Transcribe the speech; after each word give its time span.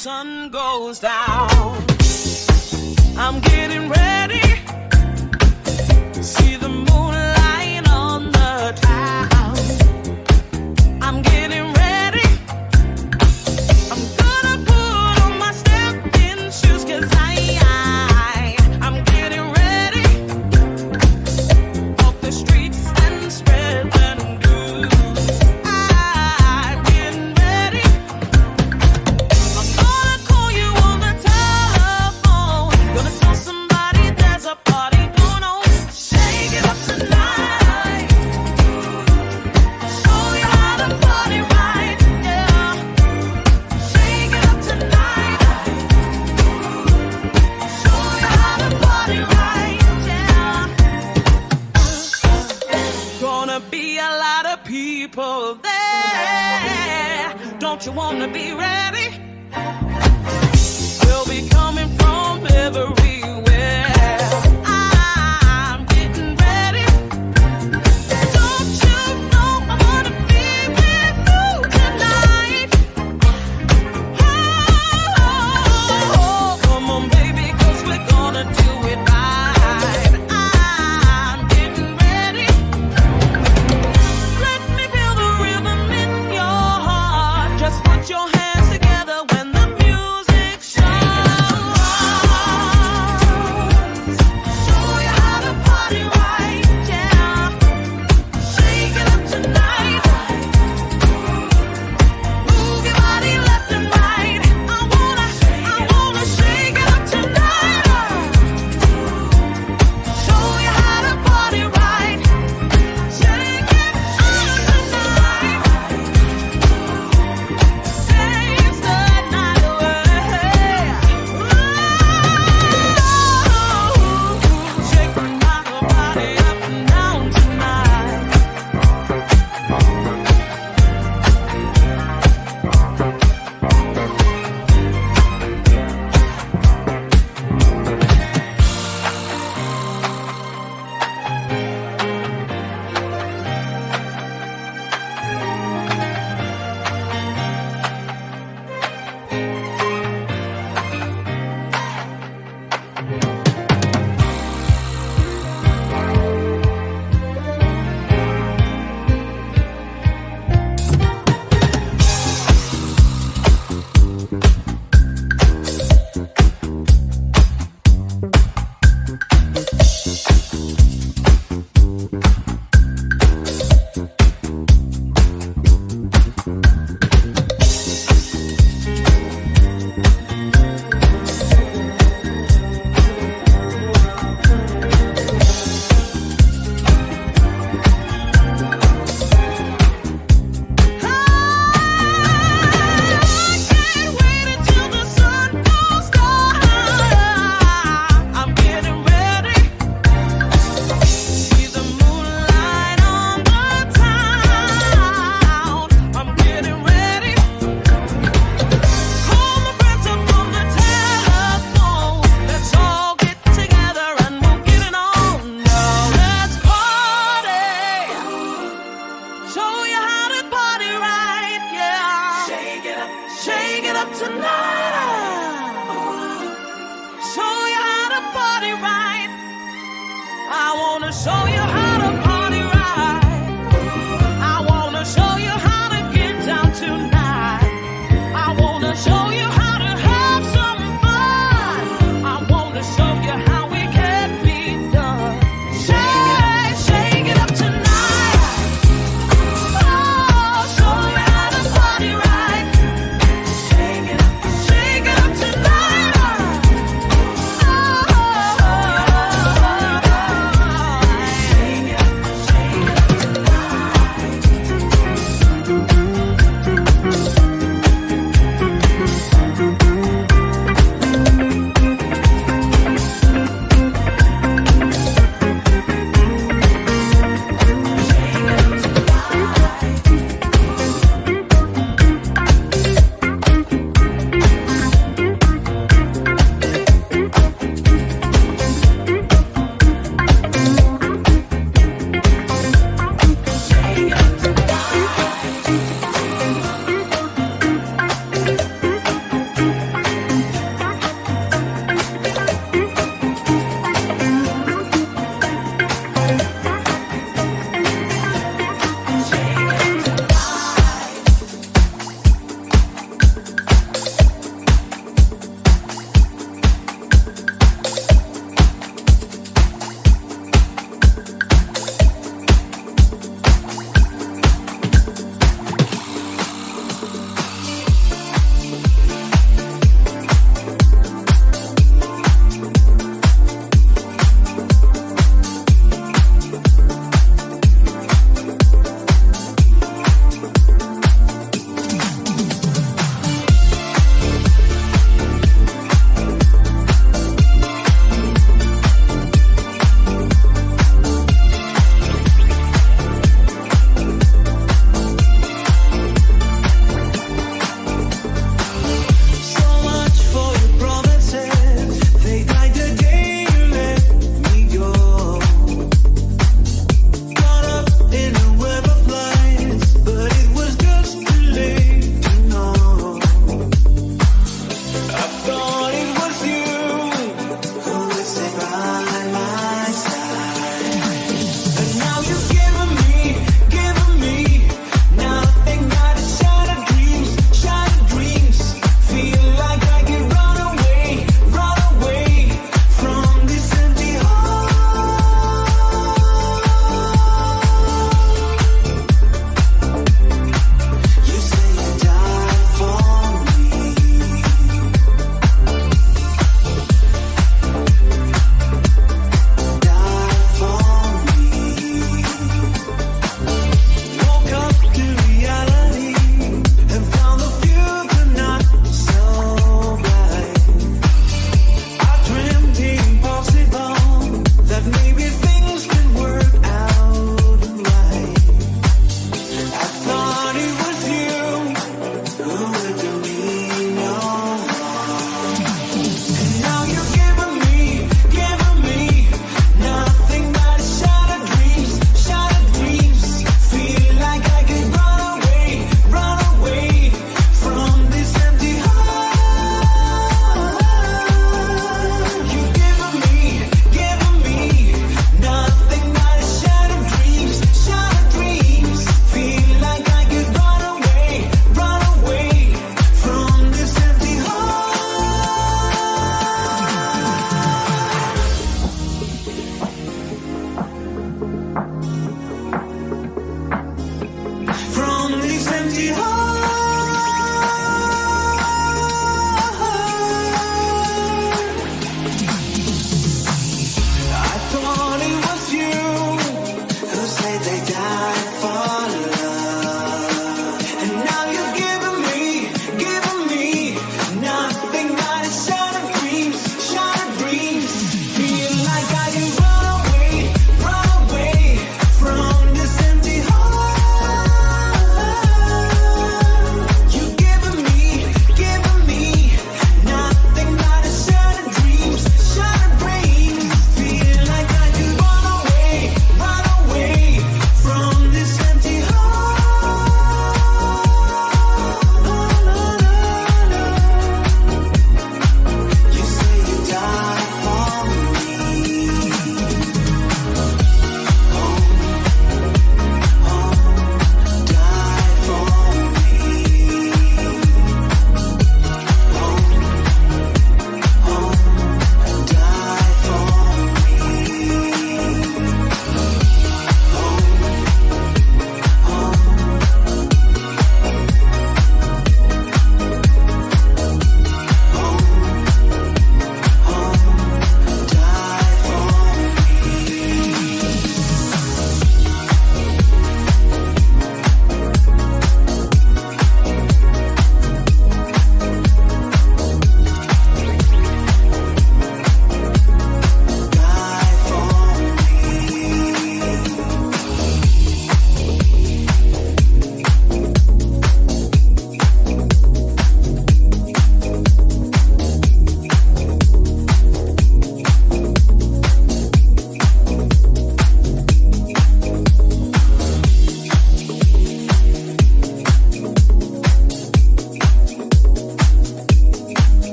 Sun 0.00 0.48
goes 0.48 0.98
down. 0.98 1.49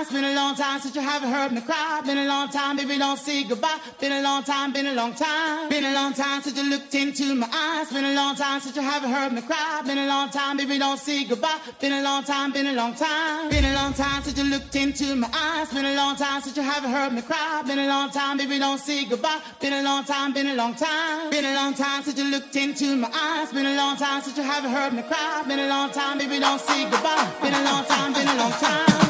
Eyes. 0.00 0.10
Been 0.10 0.24
a 0.24 0.34
long 0.34 0.54
time 0.54 0.80
since 0.80 0.94
you 0.94 1.00
haven't 1.02 1.30
heard 1.30 1.52
me 1.52 1.60
cry. 1.60 2.00
Been 2.04 2.18
a 2.18 2.26
long 2.26 2.48
time, 2.48 2.76
baby, 2.76 2.98
don't 2.98 3.18
say 3.18 3.44
goodbye. 3.44 3.78
Been 4.00 4.12
a 4.12 4.22
long 4.22 4.42
time, 4.42 4.72
been 4.72 4.86
a 4.86 4.94
long 4.94 5.14
time. 5.14 5.68
Been 5.68 5.84
a 5.84 5.94
long 5.94 6.12
time 6.12 6.42
since 6.42 6.56
you 6.56 6.68
looked 6.68 6.94
into 6.94 7.34
my 7.34 7.48
eyes. 7.52 7.92
Been 7.92 8.04
a 8.04 8.14
long 8.14 8.34
time 8.36 8.60
since 8.60 8.76
you 8.76 8.82
haven't 8.82 9.10
heard 9.10 9.32
me 9.32 9.42
cry. 9.42 9.82
Been 9.84 9.98
a 9.98 10.06
long 10.06 10.30
time, 10.30 10.56
baby, 10.56 10.78
don't 10.78 10.98
say 10.98 11.24
goodbye. 11.24 11.58
Been 11.80 11.92
a 11.92 12.02
long 12.02 12.24
time, 12.24 12.52
been 12.52 12.66
a 12.66 12.72
long 12.72 12.94
time. 12.94 13.50
Been 13.50 13.64
a 13.64 13.74
long 13.74 13.92
time 13.92 14.22
since 14.22 14.38
you 14.38 14.44
looked 14.44 14.74
into 14.76 15.14
my 15.16 15.28
eyes. 15.34 15.72
Been 15.72 15.84
a 15.84 15.94
long 15.94 16.16
time 16.16 16.40
since 16.42 16.56
you 16.56 16.62
haven't 16.62 16.92
heard 16.92 17.12
me 17.12 17.22
cry. 17.22 17.62
Been 17.66 17.78
a 17.78 17.86
long 17.86 18.10
time, 18.10 18.38
baby, 18.38 18.58
don't 18.58 18.78
say 18.78 19.04
goodbye. 19.04 19.40
Been 19.60 19.72
a 19.72 19.82
long 19.82 20.04
time, 20.04 20.32
been 20.32 20.48
a 20.48 20.54
long 20.54 20.74
time. 20.74 21.30
Been 21.30 21.44
a 21.44 21.54
long 21.54 21.74
time 21.74 22.02
since 22.02 22.18
you 22.18 22.30
looked 22.30 22.56
into 22.56 22.96
my 22.96 23.10
eyes. 23.12 23.52
Been 23.52 23.66
a 23.66 23.76
long 23.76 23.96
time 23.96 24.22
since 24.22 24.36
you 24.36 24.42
haven't 24.42 24.72
heard 24.72 24.92
me 24.92 25.02
cry. 25.02 25.44
Been 25.46 25.60
a 25.60 25.68
long 25.68 25.90
time, 25.90 26.18
baby, 26.18 26.38
don't 26.38 26.60
say 26.60 26.84
goodbye. 26.90 27.30
Been 27.42 27.54
a 27.54 27.62
long 27.64 27.84
time, 27.84 28.12
been 28.12 28.28
a 28.28 28.36
long 28.36 28.52
time. 28.52 29.09